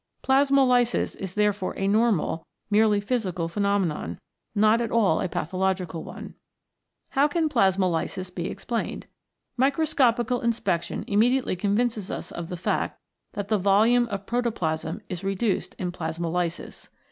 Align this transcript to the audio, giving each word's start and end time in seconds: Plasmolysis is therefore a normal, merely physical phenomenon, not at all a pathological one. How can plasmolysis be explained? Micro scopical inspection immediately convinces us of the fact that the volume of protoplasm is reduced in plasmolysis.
Plasmolysis 0.23 1.13
is 1.17 1.35
therefore 1.35 1.77
a 1.77 1.87
normal, 1.87 2.47
merely 2.71 2.99
physical 2.99 3.47
phenomenon, 3.47 4.19
not 4.55 4.81
at 4.81 4.89
all 4.89 5.21
a 5.21 5.29
pathological 5.29 6.03
one. 6.03 6.33
How 7.09 7.27
can 7.27 7.47
plasmolysis 7.47 8.33
be 8.33 8.47
explained? 8.49 9.05
Micro 9.57 9.85
scopical 9.85 10.43
inspection 10.43 11.03
immediately 11.05 11.55
convinces 11.55 12.09
us 12.09 12.31
of 12.31 12.49
the 12.49 12.57
fact 12.57 12.99
that 13.33 13.49
the 13.49 13.59
volume 13.59 14.07
of 14.07 14.25
protoplasm 14.25 15.01
is 15.07 15.23
reduced 15.23 15.75
in 15.75 15.91
plasmolysis. 15.91 16.87